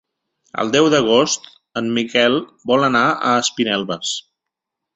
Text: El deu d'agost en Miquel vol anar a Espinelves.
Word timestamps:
El 0.61 0.71
deu 0.75 0.87
d'agost 0.93 1.45
en 1.83 1.91
Miquel 1.99 2.39
vol 2.73 2.89
anar 2.89 3.05
a 3.11 3.37
Espinelves. 3.45 4.19